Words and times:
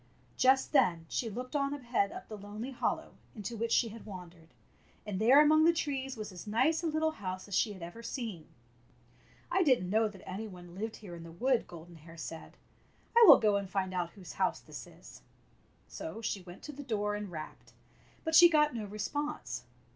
Just 0.35 0.71
then 0.71 1.05
she 1.09 1.29
looked 1.29 1.55
on 1.55 1.75
ahead 1.75 2.11
up 2.11 2.27
the 2.27 2.35
lonely 2.35 2.71
hollow 2.71 3.13
into 3.35 3.55
which 3.55 3.71
she 3.71 3.89
had 3.89 4.03
wandered, 4.03 4.47
and 5.05 5.21
there 5.21 5.39
among 5.39 5.63
the 5.63 5.71
trees 5.71 6.17
was 6.17 6.31
as 6.31 6.47
nice 6.47 6.81
a 6.81 6.87
little 6.87 7.11
house 7.11 7.47
as 7.47 7.53
she 7.55 7.73
had 7.73 7.83
ever 7.83 8.01
seen. 8.01 8.47
"I 9.51 9.61
did 9.61 9.83
n't 9.83 9.89
know 9.91 10.07
that 10.07 10.27
any 10.27 10.47
one 10.47 10.73
lived 10.73 10.95
here 10.95 11.13
in 11.15 11.21
the 11.21 11.31
wood," 11.31 11.67
Golden 11.67 11.97
Hair 11.97 12.17
said. 12.17 12.57
"I 13.15 13.23
will 13.27 13.37
go 13.37 13.57
and 13.57 13.69
And 13.75 13.93
out 13.93 14.09
whose 14.13 14.33
house 14.33 14.59
this 14.59 14.87
is." 14.87 15.21
So 15.87 16.19
she 16.19 16.41
went 16.41 16.63
to 16.63 16.71
the 16.71 16.81
door 16.81 17.13
and 17.13 17.29
rapped, 17.29 17.73
but 18.23 18.33
she 18.33 18.49
got 18.49 18.73
no 18.73 18.85
response. 18.85 19.65